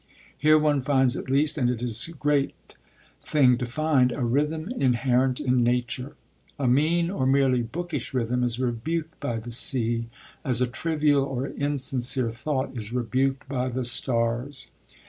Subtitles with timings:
[0.35, 2.55] Here one finds, at least, and it is a great
[3.23, 6.15] thing to find, a rhythm inherent in nature.
[6.57, 10.07] A mean, or merely bookish, rhythm is rebuked by the sea,
[10.43, 14.69] as a trivial or insincere thought is rebuked by the stars.